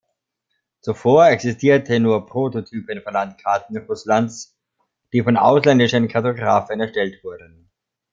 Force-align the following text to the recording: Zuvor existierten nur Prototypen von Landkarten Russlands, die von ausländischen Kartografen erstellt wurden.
Zuvor 0.79 1.27
existierten 1.27 2.01
nur 2.01 2.25
Prototypen 2.25 3.03
von 3.03 3.13
Landkarten 3.13 3.77
Russlands, 3.85 4.57
die 5.13 5.21
von 5.21 5.37
ausländischen 5.37 6.07
Kartografen 6.07 6.79
erstellt 6.81 7.23
wurden. 7.23 7.69